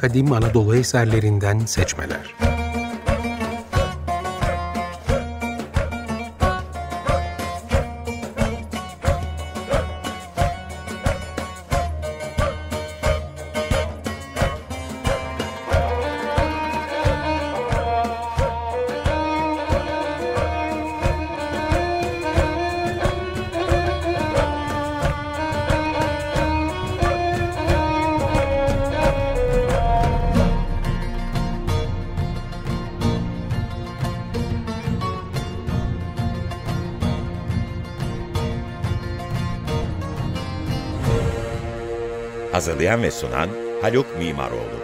[0.00, 2.47] kadim Anadolu eserlerinden seçmeler.
[42.68, 43.48] Hazırlayan ve sunan
[43.82, 44.78] Haluk Mimaroğlu.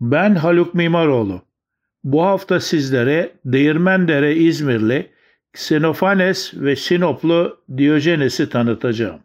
[0.00, 1.42] Ben Haluk Mimaroğlu.
[2.04, 5.10] Bu hafta sizlere Değirmendere İzmirli
[5.54, 9.20] Xenofanes ve Sinoplu Diyojenes'i tanıtacağım.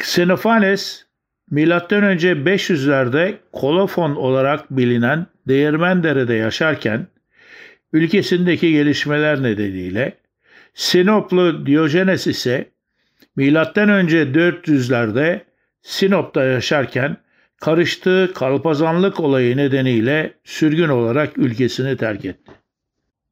[0.00, 1.06] Xenofanes,
[1.50, 1.68] M.Ö.
[1.68, 7.06] 500'lerde Kolofon olarak bilinen Değirmendere'de yaşarken,
[7.92, 10.18] ülkesindeki gelişmeler nedeniyle
[10.74, 12.77] Sinoplu Diyojenes ise
[13.38, 15.40] Milattan önce 400'lerde
[15.82, 17.16] Sinop'ta yaşarken
[17.60, 22.52] karıştığı kalpazanlık olayı nedeniyle sürgün olarak ülkesini terk etti.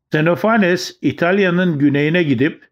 [0.06, 2.68] Xenofanes İtalya'nın güneyine gidip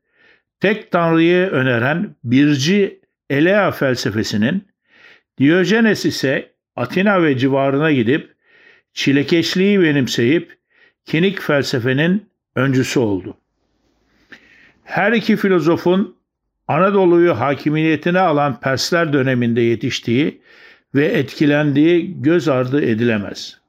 [0.60, 4.68] tek tanrıyı öneren birci Elea felsefesinin,
[5.38, 8.34] Diyojenes ise Atina ve civarına gidip
[8.92, 10.56] çilekeşliği benimseyip
[11.04, 12.26] kinik felsefenin
[12.56, 13.36] öncüsü oldu.
[14.84, 16.23] Her iki filozofun
[16.68, 20.40] Anadolu'yu hakimiyetine alan Persler döneminde yetiştiği
[20.94, 23.60] ve etkilendiği göz ardı edilemez.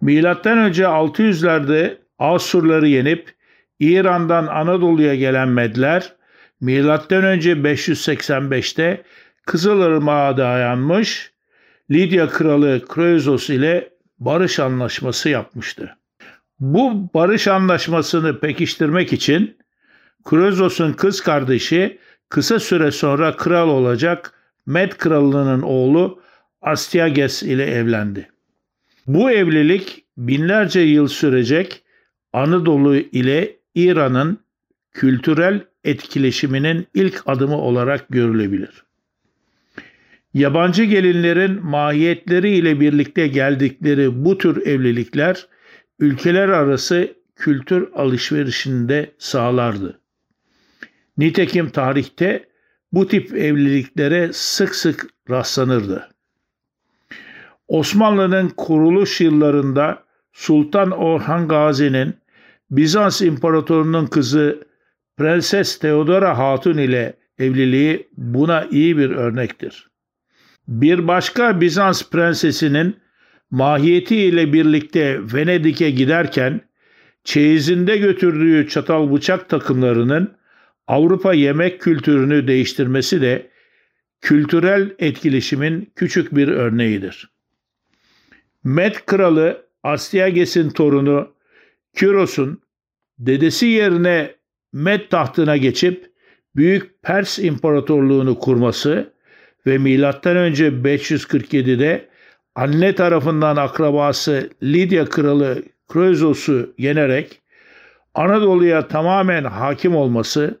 [0.00, 3.34] Milattan önce 600'lerde Asurları yenip
[3.80, 6.12] İran'dan Anadolu'ya gelen Medler,
[6.60, 9.02] milattan önce 585'te
[9.46, 11.32] Kızılırmak'a dayanmış,
[11.90, 15.96] Lidya kralı Kroesos ile barış anlaşması yapmıştı.
[16.60, 19.56] Bu barış anlaşmasını pekiştirmek için
[20.26, 21.98] Krozos'un kız kardeşi
[22.28, 24.32] kısa süre sonra kral olacak
[24.66, 26.20] Med kralının oğlu
[26.62, 28.28] Astyages ile evlendi.
[29.06, 31.82] Bu evlilik binlerce yıl sürecek
[32.32, 34.38] Anadolu ile İran'ın
[34.92, 38.84] kültürel etkileşiminin ilk adımı olarak görülebilir.
[40.34, 45.46] Yabancı gelinlerin mahiyetleri ile birlikte geldikleri bu tür evlilikler
[45.98, 50.00] ülkeler arası kültür alışverişinde sağlardı.
[51.18, 52.48] Nitekim tarihte
[52.92, 56.08] bu tip evliliklere sık sık rastlanırdı.
[57.68, 62.14] Osmanlı'nın kuruluş yıllarında Sultan Orhan Gazi'nin
[62.70, 64.66] Bizans İmparatorunun kızı
[65.16, 69.90] Prenses Theodora Hatun ile evliliği buna iyi bir örnektir.
[70.68, 72.96] Bir başka Bizans prensesinin
[73.50, 76.60] mahiyeti ile birlikte Venedik'e giderken
[77.24, 80.36] çeyizinde götürdüğü çatal bıçak takımlarının
[80.88, 83.50] Avrupa yemek kültürünü değiştirmesi de
[84.20, 87.30] kültürel etkileşimin küçük bir örneğidir.
[88.64, 91.32] Med kralı Astyages'in torunu
[91.96, 92.62] Kyros'un
[93.18, 94.34] dedesi yerine
[94.72, 96.10] Med tahtına geçip
[96.56, 99.12] Büyük Pers İmparatorluğunu kurması
[99.66, 102.08] ve milattan önce 547'de
[102.54, 107.40] anne tarafından akrabası Lidya kralı Kroezos'u yenerek
[108.14, 110.58] Anadolu'ya tamamen hakim olması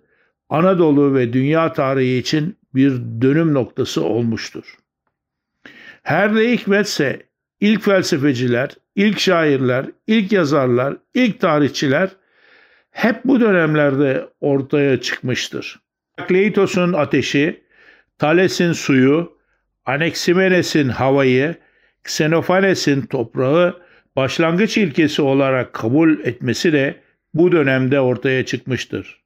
[0.48, 2.90] Anadolu ve dünya tarihi için bir
[3.20, 4.76] dönüm noktası olmuştur.
[6.02, 7.22] Her ne hikmetse
[7.60, 12.10] ilk felsefeciler, ilk şairler, ilk yazarlar, ilk tarihçiler
[12.90, 15.80] hep bu dönemlerde ortaya çıkmıştır.
[16.28, 17.62] Kleitos'un ateşi,
[18.18, 19.36] Thales'in suyu,
[19.86, 21.54] Anaximenes'in havayı,
[22.04, 23.82] Xenophanes'in toprağı
[24.16, 27.00] başlangıç ilkesi olarak kabul etmesi de
[27.34, 29.25] bu dönemde ortaya çıkmıştır.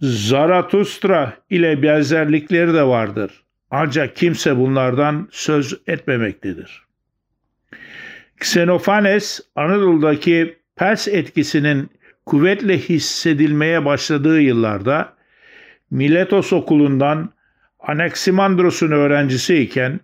[0.00, 3.42] Zaratustra ile benzerlikleri de vardır.
[3.70, 6.82] Ancak kimse bunlardan söz etmemektedir.
[8.36, 11.90] Xenophanes Anadolu'daki Pers etkisinin
[12.26, 15.12] kuvvetle hissedilmeye başladığı yıllarda
[15.90, 17.32] Miletos okulundan
[17.80, 20.00] Anaximandros'un öğrencisiyken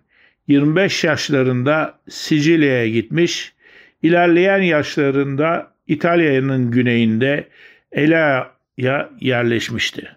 [0.47, 3.53] 25 yaşlarında Sicilya'ya gitmiş,
[4.01, 7.47] ilerleyen yaşlarında İtalya'nın güneyinde
[7.91, 10.11] Ela ya yerleşmişti.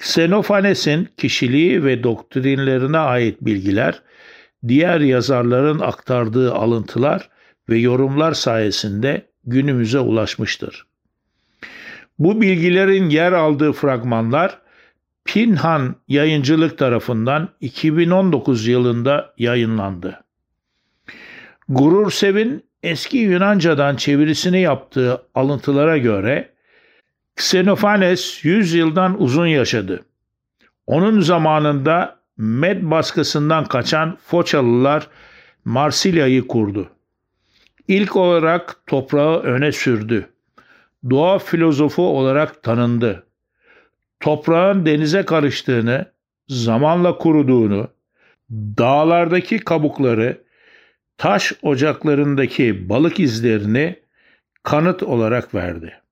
[0.00, 4.02] Xenophanes'in kişiliği ve doktrinlerine ait bilgiler,
[4.68, 7.30] diğer yazarların aktardığı alıntılar
[7.68, 10.86] ve yorumlar sayesinde günümüze ulaşmıştır.
[12.18, 14.58] Bu bilgilerin yer aldığı fragmanlar
[15.24, 20.24] Pinhan Yayıncılık tarafından 2019 yılında yayınlandı.
[21.68, 26.53] Gurur Sevin eski Yunanca'dan çevirisini yaptığı alıntılara göre
[27.36, 30.04] Xenophanes 100 yıldan uzun yaşadı.
[30.86, 35.08] Onun zamanında Med baskısından kaçan Foçalılar
[35.64, 36.90] Marsilya'yı kurdu.
[37.88, 40.28] İlk olarak toprağı öne sürdü.
[41.10, 43.26] Doğa filozofu olarak tanındı.
[44.20, 46.12] Toprağın denize karıştığını,
[46.48, 47.88] zamanla kuruduğunu,
[48.50, 50.44] dağlardaki kabukları,
[51.18, 53.98] taş ocaklarındaki balık izlerini
[54.62, 56.03] kanıt olarak verdi.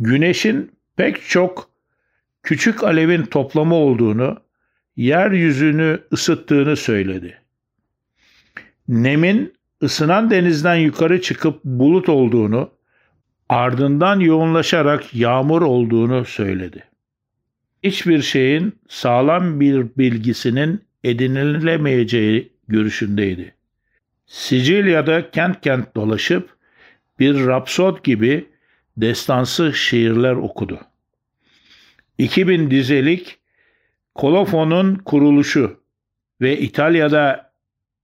[0.00, 1.70] Güneşin pek çok
[2.42, 4.40] küçük alevin toplamı olduğunu,
[4.96, 7.38] yeryüzünü ısıttığını söyledi.
[8.88, 12.70] Nemin ısınan denizden yukarı çıkıp bulut olduğunu,
[13.48, 16.84] ardından yoğunlaşarak yağmur olduğunu söyledi.
[17.82, 23.54] Hiçbir şeyin sağlam bir bilgisinin edinilemeyeceği görüşündeydi.
[24.26, 26.56] Sicilya'da kent kent dolaşıp
[27.18, 28.46] bir rapsod gibi
[28.96, 30.80] destansı şiirler okudu.
[32.18, 33.38] 2000 dizelik
[34.14, 35.80] Kolofon'un kuruluşu
[36.40, 37.52] ve İtalya'da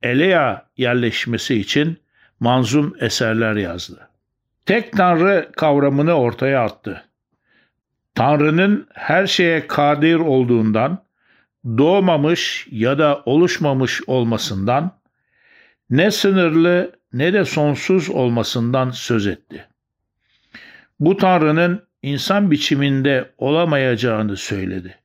[0.03, 1.99] Elea yerleşmesi için
[2.41, 4.09] manzum eserler yazdı.
[4.67, 7.05] Tek Tanrı kavramını ortaya attı.
[8.15, 11.05] Tanrı'nın her şeye kadir olduğundan,
[11.65, 15.01] doğmamış ya da oluşmamış olmasından,
[15.91, 19.70] ne sınırlı ne de sonsuz olmasından söz etti.
[21.01, 24.99] Bu Tanrı'nın insan biçiminde olamayacağını söyledi.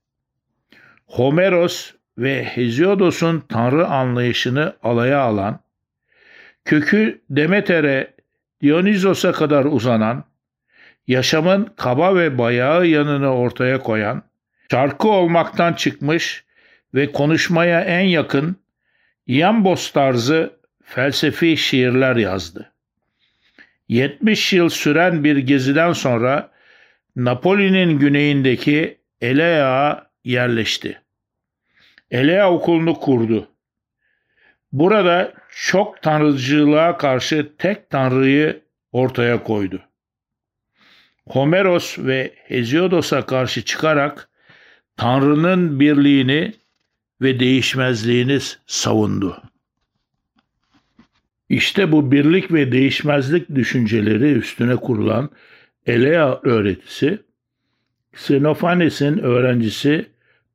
[1.05, 5.59] Homeros ve Hesiodos'un Tanrı anlayışını alaya alan,
[6.65, 8.13] kökü Demeter'e,
[8.61, 10.23] Dionysos'a kadar uzanan,
[11.07, 14.23] yaşamın kaba ve bayağı yanını ortaya koyan,
[14.71, 16.45] şarkı olmaktan çıkmış
[16.93, 18.55] ve konuşmaya en yakın
[19.27, 20.53] Iambos tarzı
[20.83, 22.74] felsefi şiirler yazdı.
[23.89, 26.51] 70 yıl süren bir geziden sonra
[27.15, 31.01] Napoli'nin güneyindeki Elea'ya yerleşti.
[32.11, 33.47] Elea okulunu kurdu.
[34.71, 38.61] Burada çok tanrıcılığa karşı tek tanrıyı
[38.91, 39.81] ortaya koydu.
[41.27, 44.29] Homeros ve Hesiodos'a karşı çıkarak
[44.97, 46.53] Tanrı'nın birliğini
[47.21, 49.43] ve değişmezliğini savundu.
[51.49, 55.29] İşte bu birlik ve değişmezlik düşünceleri üstüne kurulan
[55.85, 57.19] Elea öğretisi,
[58.13, 60.05] Xenophanes'in öğrencisi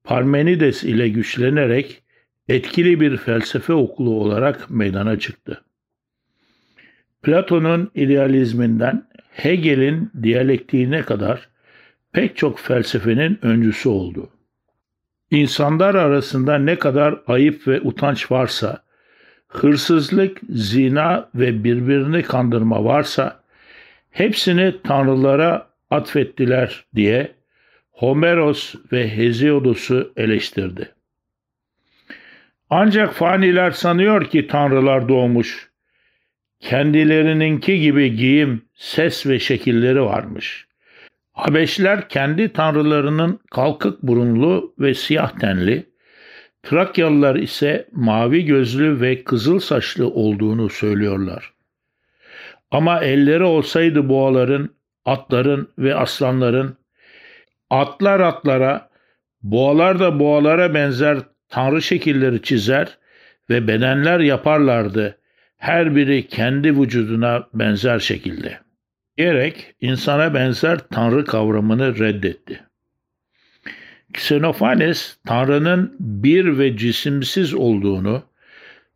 [0.05, 2.03] Parmenides ile güçlenerek
[2.49, 5.63] etkili bir felsefe okulu olarak meydana çıktı.
[7.23, 11.49] Platon'un idealizminden Hegel'in diyalektiğine kadar
[12.13, 14.31] pek çok felsefenin öncüsü oldu.
[15.31, 18.83] İnsanlar arasında ne kadar ayıp ve utanç varsa,
[19.51, 23.41] hırsızlık, zina ve birbirini kandırma varsa
[24.11, 27.33] hepsini tanrılara atfettiler diye
[27.91, 30.95] Homeros ve Hesiodos'u eleştirdi.
[32.71, 35.71] Ancak faniler sanıyor ki tanrılar doğmuş.
[36.61, 40.67] Kendilerininki gibi giyim, ses ve şekilleri varmış.
[41.33, 45.90] Habeşler kendi tanrılarının kalkık burunlu ve siyah tenli,
[46.63, 51.53] Trakyalılar ise mavi gözlü ve kızıl saçlı olduğunu söylüyorlar.
[52.71, 54.71] Ama elleri olsaydı boğaların,
[55.05, 56.77] atların ve aslanların,
[57.71, 58.91] atlar atlara,
[59.43, 62.99] boğalar da boğalara benzer tanrı şekilleri çizer
[63.51, 65.19] ve bedenler yaparlardı,
[65.57, 68.59] her biri kendi vücuduna benzer şekilde.
[69.19, 72.70] Diyerek insana benzer tanrı kavramını reddetti.
[74.15, 78.23] Xenophanes, Tanrı'nın bir ve cisimsiz olduğunu,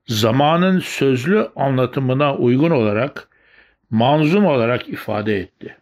[0.06, 3.28] zamanın sözlü anlatımına uygun olarak,
[3.90, 5.76] manzum olarak ifade etti.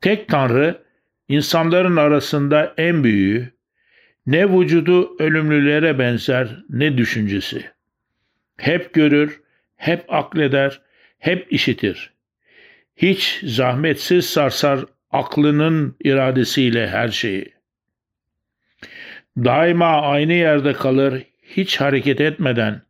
[0.00, 0.82] Tek Tanrı,
[1.28, 3.52] insanların arasında en büyüğü,
[4.26, 7.64] ne vücudu ölümlülere benzer ne düşüncesi.
[8.56, 9.40] Hep görür,
[9.76, 10.80] hep akleder,
[11.18, 12.12] hep işitir.
[12.96, 17.55] Hiç zahmetsiz sarsar aklının iradesiyle her şeyi.
[19.36, 22.82] Daima aynı yerde kalır, hiç hareket etmeden.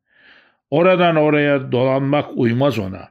[0.70, 3.08] Oradan oraya dolanmak uymaz ona.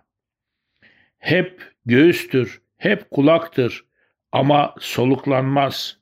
[1.20, 3.86] Hep göğüstür, hep kulaktır
[4.32, 5.98] ama soluklanmaz.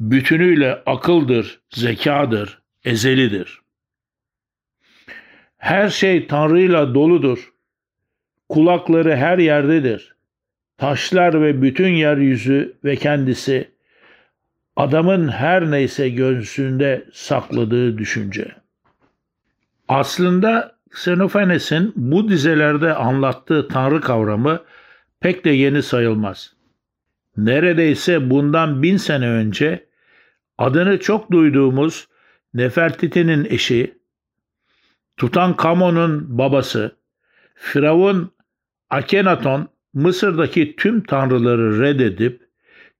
[0.00, 3.60] Bütünüyle akıldır, zekadır, ezelidir.
[5.58, 7.52] Her şey Tanrı'yla doludur.
[8.48, 10.16] Kulakları her yerdedir.
[10.78, 13.75] Taşlar ve bütün yeryüzü ve kendisi
[14.76, 18.54] adamın her neyse göğsünde sakladığı düşünce.
[19.88, 24.62] Aslında Xenophanes'in bu dizelerde anlattığı tanrı kavramı
[25.20, 26.56] pek de yeni sayılmaz.
[27.36, 29.86] Neredeyse bundan bin sene önce
[30.58, 32.08] adını çok duyduğumuz
[32.54, 33.98] Nefertiti'nin eşi,
[35.16, 36.96] Tutankamon'un babası,
[37.54, 38.32] Firavun
[38.90, 42.45] Akenaton Mısır'daki tüm tanrıları reddedip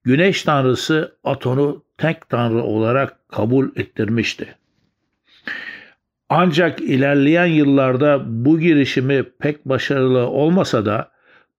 [0.07, 4.55] güneş tanrısı Aton'u tek tanrı olarak kabul ettirmişti.
[6.29, 11.11] Ancak ilerleyen yıllarda bu girişimi pek başarılı olmasa da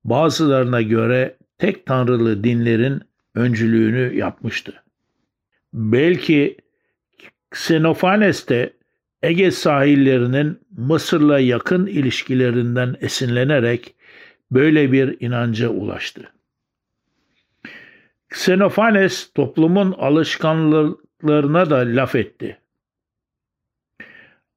[0.04, 3.02] bazılarına göre tek tanrılı dinlerin
[3.34, 4.82] öncülüğünü yapmıştı.
[5.72, 6.56] Belki
[7.52, 8.72] Xenophanes de
[9.22, 13.94] Ege sahillerinin Mısır'la yakın ilişkilerinden esinlenerek
[14.50, 16.37] böyle bir inanca ulaştı.
[18.30, 22.58] Xenophanes toplumun alışkanlıklarına da laf etti.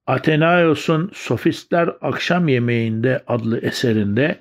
[0.08, 4.40] Athenaios'un Sofistler Akşam Yemeğinde adlı eserinde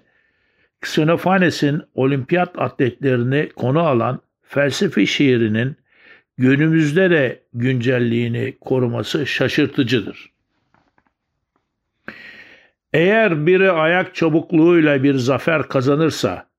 [0.83, 5.77] Xenophanes'in olimpiyat atletlerini konu alan felsefi şiirinin
[6.39, 10.33] günümüzde de güncelliğini koruması şaşırtıcıdır.
[12.93, 16.50] Eğer biri ayak çabukluğuyla bir zafer kazanırsa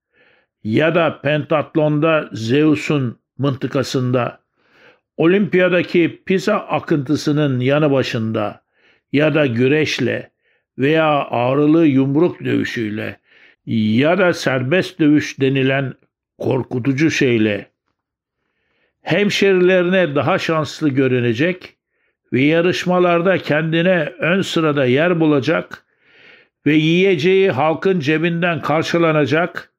[0.63, 4.39] ya da pentatlonda Zeus'un mıntıkasında,
[5.17, 8.63] olimpiyadaki Pisa akıntısının yanı başında
[9.11, 10.31] ya da güreşle
[10.77, 13.19] veya ağrılı yumruk dövüşüyle
[13.65, 15.93] ya da serbest dövüş denilen
[16.37, 17.71] korkutucu şeyle
[19.01, 21.77] hemşerilerine daha şanslı görünecek
[22.33, 25.85] ve yarışmalarda kendine ön sırada yer bulacak
[26.65, 29.70] ve yiyeceği halkın cebinden karşılanacak,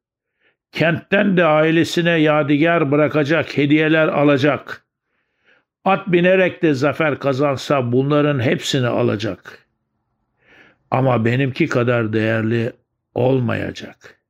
[0.73, 4.85] kentten de ailesine yadigar bırakacak hediyeler alacak.
[5.85, 9.59] At binerek de zafer kazansa bunların hepsini alacak.
[10.91, 12.73] Ama benimki kadar değerli
[13.15, 14.21] olmayacak.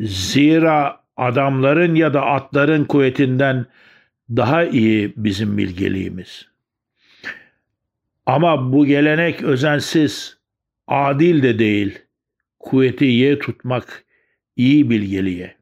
[0.00, 3.66] Zira adamların ya da atların kuvvetinden
[4.30, 6.48] daha iyi bizim bilgeliğimiz.
[8.26, 10.38] Ama bu gelenek özensiz,
[10.86, 11.98] adil de değil.
[12.58, 14.04] Kuvveti ye tutmak
[14.56, 15.56] iyi bilgeliğe.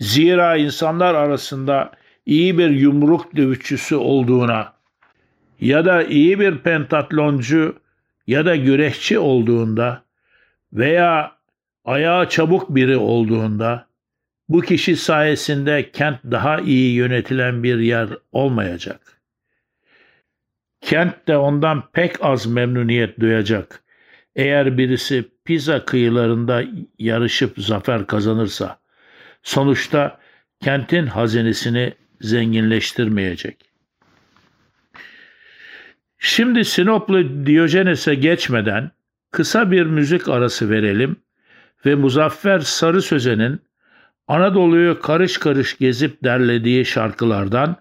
[0.00, 1.92] Zira insanlar arasında
[2.26, 4.72] iyi bir yumruk dövüşçüsü olduğuna
[5.60, 7.78] ya da iyi bir pentatloncu
[8.26, 10.04] ya da güreşçi olduğunda
[10.72, 11.36] veya
[11.84, 13.86] ayağı çabuk biri olduğunda
[14.48, 19.00] bu kişi sayesinde kent daha iyi yönetilen bir yer olmayacak.
[20.80, 23.82] Kent de ondan pek az memnuniyet duyacak.
[24.36, 26.64] Eğer birisi Pisa kıyılarında
[26.98, 28.78] yarışıp zafer kazanırsa,
[29.42, 30.20] sonuçta
[30.60, 33.56] kentin hazinesini zenginleştirmeyecek.
[36.18, 38.90] Şimdi Sinoplu Diyojenes'e geçmeden
[39.30, 41.16] kısa bir müzik arası verelim
[41.86, 43.60] ve Muzaffer Sarı Sözen'in
[44.28, 47.76] Anadolu'yu karış karış gezip derlediği şarkılardan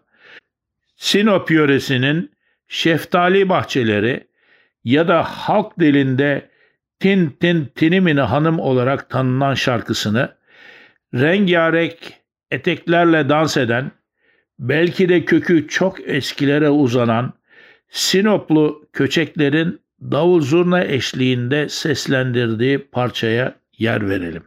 [0.95, 2.31] Sinop yöresinin
[2.67, 4.27] şeftali bahçeleri
[4.83, 6.50] ya da halk dilinde
[7.01, 10.36] Tin Tin Tinimini Hanım olarak tanınan şarkısını
[11.13, 11.98] rengarenk
[12.51, 13.91] eteklerle dans eden,
[14.60, 17.34] belki de kökü çok eskilere uzanan
[17.89, 24.43] Sinoplu köçeklerin davul zurna eşliğinde seslendirdiği parçaya yer verelim.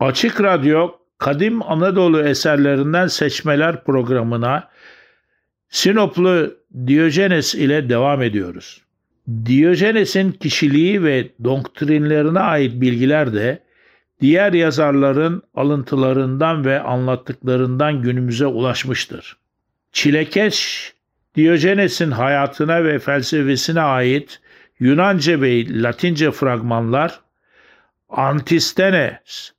[0.00, 4.70] Açık Radyo Kadim Anadolu eserlerinden seçmeler programına
[5.68, 6.54] Sinoplu
[6.86, 8.82] Diyojenes ile devam ediyoruz.
[9.44, 13.62] Diyojenes'in kişiliği ve doktrinlerine ait bilgiler de
[14.20, 19.36] diğer yazarların alıntılarından ve anlattıklarından günümüze ulaşmıştır.
[19.92, 20.92] Çilekeş
[21.34, 24.40] Diyojenes'in hayatına ve felsefesine ait
[24.80, 27.20] Yunanca ve Latince fragmanlar
[28.08, 29.52] Antistenes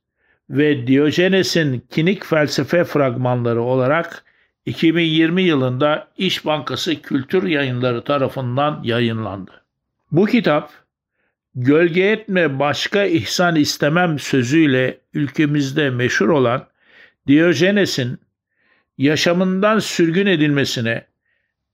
[0.50, 4.24] ve Diyojenes'in kinik felsefe fragmanları olarak
[4.66, 9.50] 2020 yılında İş Bankası Kültür Yayınları tarafından yayınlandı.
[10.12, 10.70] Bu kitap
[11.54, 16.66] gölge etme başka ihsan istemem sözüyle ülkemizde meşhur olan
[17.26, 18.18] Diyojenes'in
[18.98, 21.06] yaşamından sürgün edilmesine,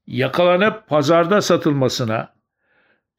[0.06, 2.32] yakalanıp pazarda satılmasına,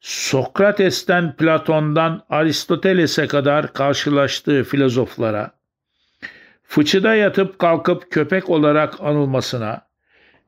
[0.00, 5.50] Sokrates'ten Platon'dan Aristoteles'e kadar karşılaştığı filozoflara,
[6.62, 9.86] fıçıda yatıp kalkıp köpek olarak anılmasına,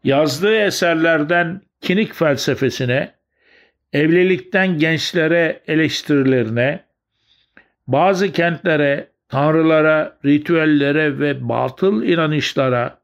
[0.05, 3.15] yazdığı eserlerden kinik felsefesine,
[3.93, 6.85] evlilikten gençlere eleştirilerine,
[7.87, 12.99] bazı kentlere, tanrılara, ritüellere ve batıl inanışlara,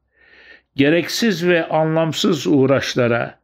[0.75, 3.39] gereksiz ve anlamsız uğraşlara,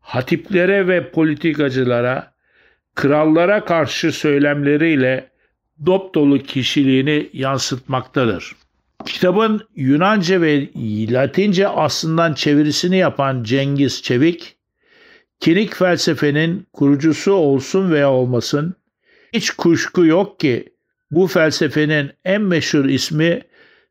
[0.00, 2.34] hatiplere ve politikacılara,
[2.94, 5.30] krallara karşı söylemleriyle
[5.86, 8.56] dop dolu kişiliğini yansıtmaktadır.
[9.06, 10.68] Kitabın Yunanca ve
[11.10, 14.56] Latince aslından çevirisini yapan Cengiz Çevik,
[15.40, 18.74] kinik felsefenin kurucusu olsun veya olmasın,
[19.32, 20.74] hiç kuşku yok ki
[21.10, 23.42] bu felsefenin en meşhur ismi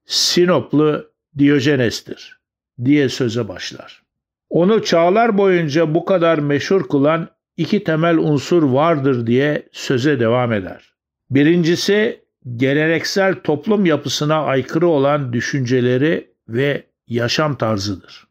[0.06, 2.40] Sinoplu Diyojenes'tir
[2.86, 4.04] diye söze başlar.
[4.50, 10.94] Onu çağlar boyunca bu kadar meşhur kılan iki temel unsur vardır diye söze devam eder.
[11.30, 12.23] Birincisi
[12.56, 18.28] geleneksel toplum yapısına aykırı olan düşünceleri ve yaşam tarzıdır.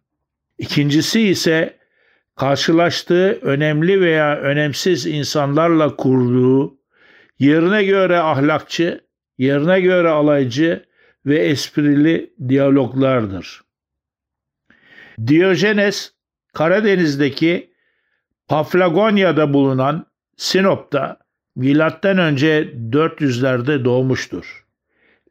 [0.59, 1.79] İkincisi ise
[2.37, 6.79] karşılaştığı önemli veya önemsiz insanlarla kurduğu
[7.39, 9.01] yerine göre ahlakçı,
[9.39, 10.85] yerine göre alaycı
[11.27, 13.61] ve esprili diyaloglardır.
[15.27, 16.13] Diyojenes
[16.55, 17.73] Karadeniz'deki
[18.49, 21.17] Paflagonya'da bulunan Sinop'ta
[21.57, 24.65] milattan önce 400'lerde doğmuştur.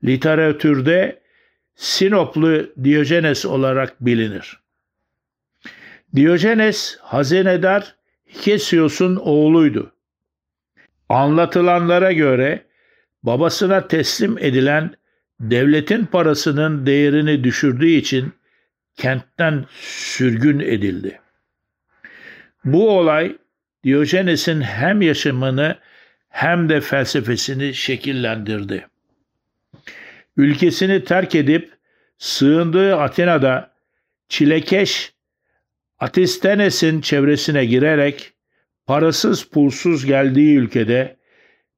[0.04, 1.22] Literatürde
[1.76, 4.60] Sinoplu Diyojenes olarak bilinir.
[6.16, 7.96] Diyojenes hazinedar
[8.28, 9.92] Hikesios'un oğluydu.
[11.10, 12.66] Anlatılanlara göre
[13.24, 14.96] babasına teslim edilen
[15.40, 18.34] devletin parasının değerini düşürdüğü için
[18.98, 21.20] kentten sürgün edildi.
[22.66, 23.38] Bu olay
[23.84, 25.78] Diyojenes'in hem yaşamını
[26.32, 28.88] hem de felsefesini şekillendirdi.
[30.38, 31.74] Ülkesini terk edip
[32.18, 33.72] sığındığı Atina'da
[34.30, 35.14] çilekeş
[36.00, 38.34] Atistenes'in çevresine girerek
[38.86, 41.18] parasız pulsuz geldiği ülkede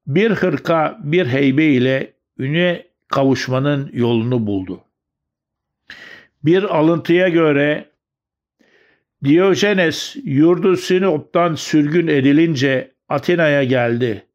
[0.06, 4.84] bir hırka bir heybe ile üne kavuşmanın yolunu buldu.
[6.44, 7.90] Bir alıntıya göre
[9.24, 14.26] Diyojenes yurdu Sinop'tan sürgün edilince Atina'ya geldi.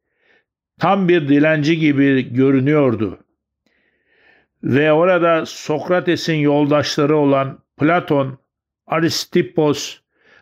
[0.80, 3.18] Tam bir dilenci gibi görünüyordu.
[4.62, 8.38] Ve orada Sokrates'in yoldaşları olan Platon,
[8.86, 9.98] Aristippos,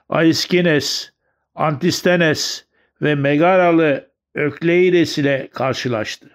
[0.09, 1.13] Aiskines,
[1.55, 2.65] Antistenes
[3.03, 6.31] ve Megaralı Ökleides ile karşılaştı.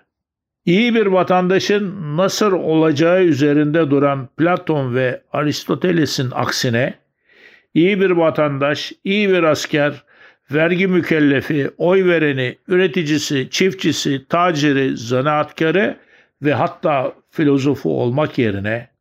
[0.65, 6.93] İyi bir vatandaşın nasıl olacağı üzerinde duran Platon ve Aristoteles'in aksine
[7.73, 10.03] iyi bir vatandaş, iyi bir asker,
[10.53, 15.97] vergi mükellefi, oy vereni, üreticisi, çiftçisi, taciri, zanaatkarı
[16.41, 18.93] ve hatta filozofu olmak yerine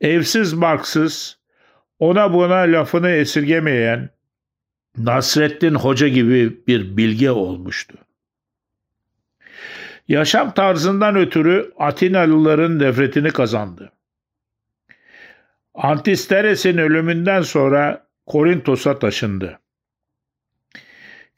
[0.00, 1.38] evsiz barksız,
[1.98, 4.10] ona buna lafını esirgemeyen
[4.98, 7.98] Nasrettin Hoca gibi bir bilge olmuştu.
[10.08, 13.92] Yaşam tarzından ötürü Atinalıların nefretini kazandı.
[15.74, 19.58] Antisteres'in ölümünden sonra Korintos'a taşındı.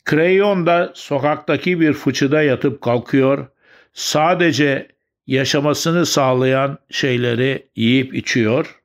[0.06, 3.46] Kreyon da sokaktaki bir fıçıda yatıp kalkıyor,
[3.92, 4.88] sadece
[5.26, 8.80] yaşamasını sağlayan şeyleri yiyip içiyor.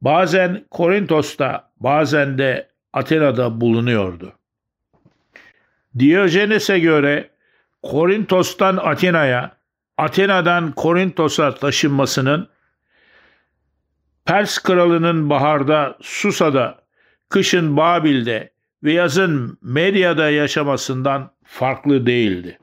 [0.00, 4.32] Bazen Korintos'ta, bazen de Atina'da bulunuyordu.
[5.98, 7.30] Diyojenes'e göre
[7.82, 9.56] Korintos'tan Atina'ya,
[9.98, 12.48] Atina'dan Korintos'a taşınmasının
[14.24, 16.82] Pers kralının baharda Susa'da,
[17.28, 18.50] kışın Babil'de
[18.82, 22.58] ve yazın Medya'da yaşamasından farklı değildi.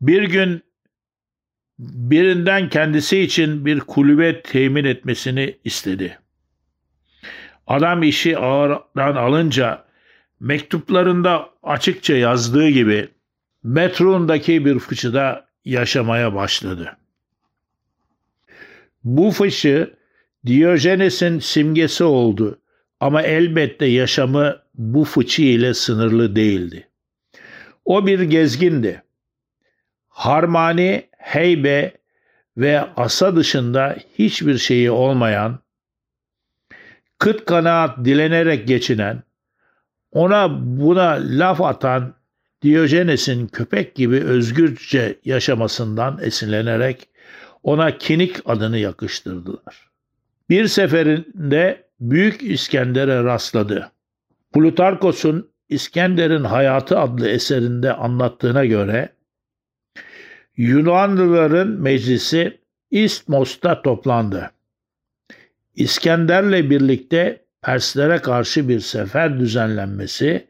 [0.00, 0.62] Bir gün
[1.78, 6.18] birinden kendisi için bir kulübe temin etmesini istedi.
[7.66, 9.84] Adam işi ağırdan alınca
[10.40, 13.08] mektuplarında açıkça yazdığı gibi
[13.62, 16.96] Metron'daki bir fıçıda yaşamaya başladı.
[19.04, 19.94] Bu fıçı
[20.46, 22.58] Diyojenes'in simgesi oldu
[23.00, 26.88] ama elbette yaşamı bu fıçı ile sınırlı değildi.
[27.84, 29.02] O bir gezgindi.
[30.08, 31.92] Harmani, heybe
[32.56, 35.58] ve asa dışında hiçbir şeyi olmayan,
[37.18, 39.22] kıt kanaat dilenerek geçinen,
[40.12, 40.48] ona
[40.80, 42.14] buna laf atan
[42.62, 47.08] Diyojenes'in köpek gibi özgürce yaşamasından esinlenerek
[47.62, 49.90] ona Kinik adını yakıştırdılar.
[50.50, 53.90] Bir seferinde Büyük İskender'e rastladı.
[54.54, 59.08] Plutarkos'un İskender'in Hayatı adlı eserinde anlattığına göre
[60.56, 64.50] Yunanlıların meclisi İstmos'ta toplandı.
[65.74, 70.46] İskender'le birlikte Perslere karşı bir sefer düzenlenmesi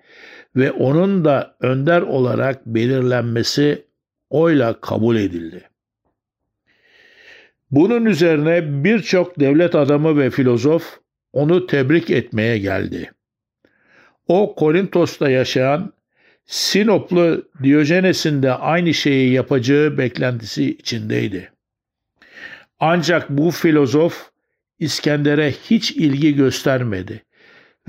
[0.57, 3.87] ve onun da önder olarak belirlenmesi
[4.31, 5.69] oyla kabul edildi.
[7.71, 10.99] Bunun üzerine birçok devlet adamı ve filozof
[11.33, 13.11] onu tebrik etmeye geldi.
[14.29, 15.93] O Korintos'ta yaşayan
[16.47, 21.53] Sinoplu Diyojenes'in de aynı şeyi yapacağı beklentisi içindeydi.
[22.79, 24.31] Ancak bu filozof
[24.79, 27.23] İskender'e hiç ilgi göstermedi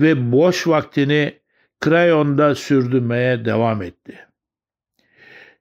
[0.00, 1.40] ve boş vaktini
[1.80, 4.18] Krayon'da sürdürmeye devam etti.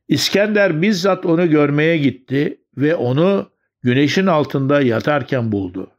[0.08, 3.52] İskender bizzat onu görmeye gitti ve onu
[3.84, 5.92] güneşin altında yatarken buldu.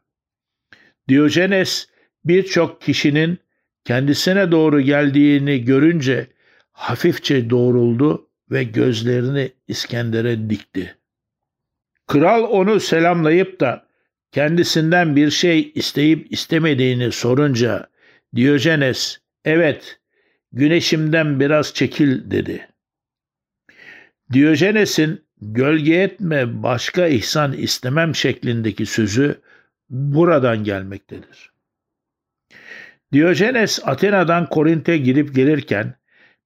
[1.08, 1.88] Diyojenes
[2.24, 3.38] birçok kişinin
[3.86, 6.26] kendisine doğru geldiğini görünce
[6.72, 10.96] hafifçe doğruldu ve gözlerini İskender'e dikti.
[12.06, 13.86] Kral onu selamlayıp da
[14.32, 17.88] kendisinden bir şey isteyip istemediğini sorunca
[18.34, 20.00] Diyojenes evet
[20.52, 22.68] güneşimden biraz çekil dedi.
[24.32, 29.40] Diyojenes'in gölge etme başka ihsan istemem şeklindeki sözü
[29.90, 31.56] buradan gelmektedir.
[33.12, 35.94] Diyojenes Atina'dan Korint'e gidip gelirken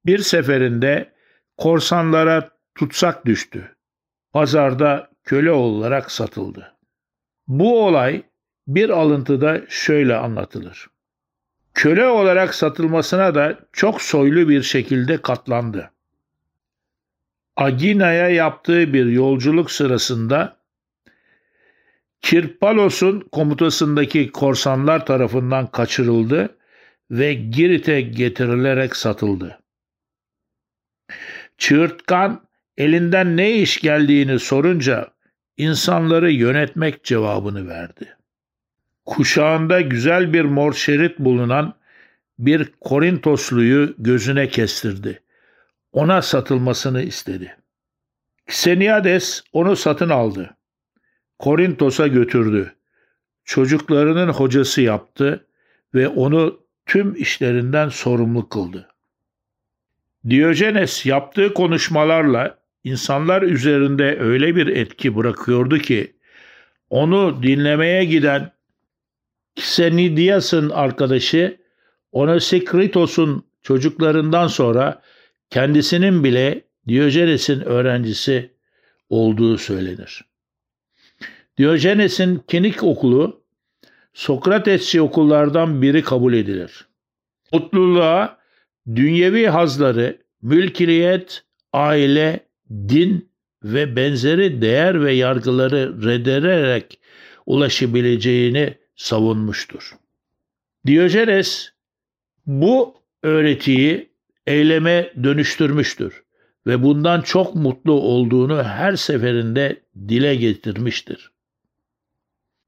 [0.07, 1.13] bir seferinde
[1.57, 3.77] korsanlara tutsak düştü.
[4.33, 6.77] Pazarda köle olarak satıldı.
[7.49, 8.23] Bu olay
[8.67, 10.87] bir alıntıda şöyle anlatılır.
[11.75, 15.91] Köle olarak satılmasına da çok soylu bir şekilde katlandı.
[17.57, 20.60] Agina'ya yaptığı bir yolculuk sırasında
[22.23, 26.57] Kirpalos'un komutasındaki korsanlar tarafından kaçırıldı
[27.11, 29.59] ve Girit'e getirilerek satıldı.
[31.59, 32.43] Çığırtkan
[32.77, 35.09] elinden ne iş geldiğini sorunca
[35.57, 38.17] insanları yönetmek cevabını verdi.
[39.05, 41.75] Kuşağında güzel bir mor şerit bulunan
[42.39, 45.23] bir Korintosluyu gözüne kestirdi.
[45.93, 47.57] Ona satılmasını istedi.
[48.47, 50.57] Kseniades onu satın aldı.
[51.41, 52.75] Korintos'a götürdü.
[53.45, 55.47] Çocuklarının hocası yaptı
[55.95, 58.89] ve onu tüm işlerinden sorumlu kıldı.
[60.29, 66.17] Diyojenes yaptığı konuşmalarla insanlar üzerinde öyle bir etki bırakıyordu ki
[66.91, 68.53] onu dinlemeye giden
[69.57, 71.59] Ksenidias'ın arkadaşı
[72.13, 75.03] Onesikritos'un çocuklarından sonra
[75.51, 78.51] kendisinin bile Diyojenes'in öğrencisi
[79.09, 80.30] olduğu söylenir.
[81.61, 83.43] Diyojenes'in Kenik okulu
[84.15, 86.87] Sokratesçi okullardan biri kabul edilir.
[87.53, 88.39] Mutluluğa
[88.97, 93.31] dünyevi hazları, mülkiyet, aile, din
[93.65, 97.01] ve benzeri değer ve yargıları reddederek
[97.47, 99.93] ulaşabileceğini savunmuştur.
[100.87, 101.73] Diyojenes
[102.47, 104.11] bu öğretiyi
[104.47, 106.23] eyleme dönüştürmüştür
[106.67, 109.77] ve bundan çok mutlu olduğunu her seferinde
[110.09, 111.30] dile getirmiştir.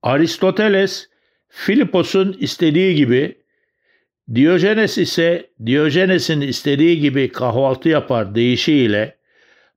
[0.02, 1.08] Aristoteles,
[1.48, 3.42] Filipos'un istediği gibi,
[4.34, 9.16] Diyojenes ise Diyojenes'in istediği gibi kahvaltı yapar deyişiyle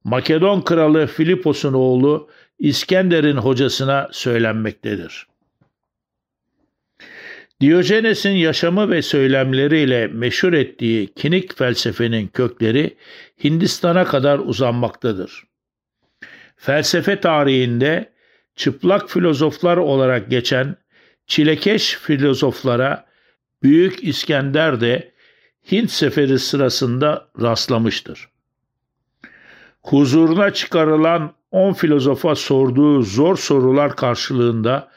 [0.03, 5.27] Makedon kralı Filipos'un oğlu İskender'in hocasına söylenmektedir.
[7.61, 12.97] Diyojenes'in yaşamı ve söylemleriyle meşhur ettiği kinik felsefenin kökleri
[13.43, 15.43] Hindistan'a kadar uzanmaktadır.
[16.57, 18.14] Felsefe tarihinde
[18.55, 20.75] çıplak filozoflar olarak geçen
[21.27, 23.05] çilekeş filozoflara
[23.63, 25.11] Büyük İskender de
[25.71, 28.29] Hint seferi sırasında rastlamıştır.
[29.81, 34.91] Huzuruna çıkarılan on filozofa sorduğu zor sorular karşılığında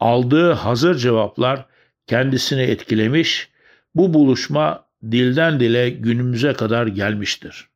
[0.00, 1.66] aldığı hazır cevaplar
[2.06, 3.50] kendisini etkilemiş,
[3.94, 7.68] bu buluşma dilden dile günümüze kadar gelmiştir.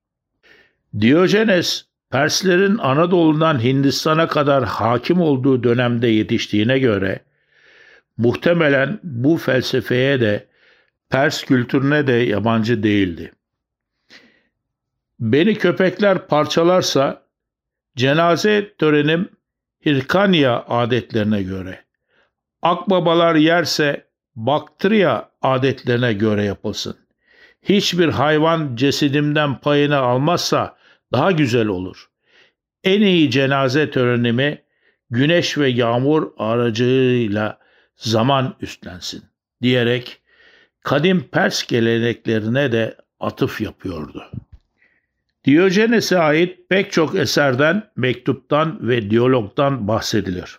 [1.01, 7.21] Diyojenes, Perslerin Anadolu'dan Hindistan'a kadar hakim olduğu dönemde yetiştiğine göre,
[8.17, 10.49] muhtemelen bu felsefeye de
[11.11, 13.33] Pers kültürüne de yabancı değildi.
[15.21, 17.23] Beni köpekler parçalarsa
[17.97, 19.29] cenaze törenim
[19.87, 21.85] Hirkanya adetlerine göre.
[22.63, 26.97] Akbabalar yerse Baktriya adetlerine göre yapılsın.
[27.63, 30.78] Hiçbir hayvan cesedimden payını almazsa
[31.13, 32.09] daha güzel olur.
[32.85, 34.63] En iyi cenaze törenimi
[35.11, 37.59] güneş ve yağmur aracılığıyla
[37.97, 39.23] zaman üstlensin
[39.63, 40.21] diyerek
[40.81, 44.25] kadim Pers geleneklerine de atıf yapıyordu.
[45.45, 50.59] Diyojenes'e ait pek çok eserden, mektuptan ve diyalogdan bahsedilir.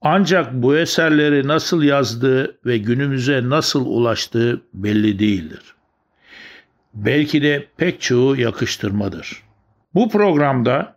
[0.00, 5.74] Ancak bu eserleri nasıl yazdığı ve günümüze nasıl ulaştığı belli değildir.
[6.94, 9.42] Belki de pek çoğu yakıştırmadır.
[9.94, 10.96] Bu programda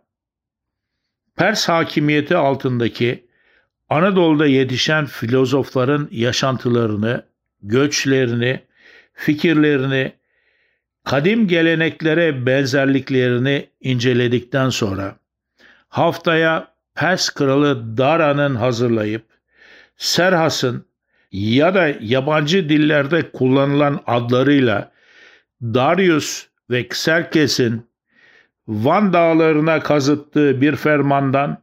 [1.36, 3.26] Pers hakimiyeti altındaki
[3.88, 7.24] Anadolu'da yetişen filozofların yaşantılarını,
[7.62, 8.60] göçlerini,
[9.12, 10.12] fikirlerini,
[11.04, 15.16] kadim geleneklere benzerliklerini inceledikten sonra
[15.88, 19.24] haftaya Pers kralı Dara'nın hazırlayıp
[19.96, 20.86] Serhas'ın
[21.32, 24.93] ya da yabancı dillerde kullanılan adlarıyla
[25.62, 27.86] Darius ve Xerxes'in
[28.68, 31.62] Van dağlarına kazıttığı bir fermandan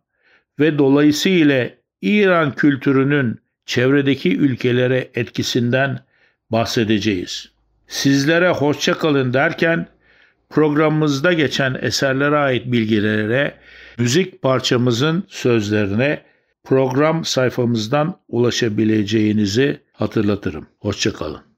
[0.59, 1.69] ve dolayısıyla
[2.01, 5.99] İran kültürünün çevredeki ülkelere etkisinden
[6.49, 7.51] bahsedeceğiz.
[7.87, 9.87] Sizlere hoşça kalın derken
[10.49, 13.55] programımızda geçen eserlere ait bilgilere,
[13.97, 16.21] müzik parçamızın sözlerine
[16.63, 20.67] program sayfamızdan ulaşabileceğinizi hatırlatırım.
[20.79, 21.50] Hoşça kalın.